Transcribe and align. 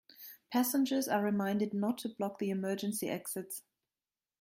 Passengers 0.51 1.07
are 1.07 1.23
reminded 1.23 1.75
not 1.75 1.99
to 1.99 2.09
block 2.09 2.39
the 2.39 2.49
emergency 2.49 3.07
exits. 3.07 3.61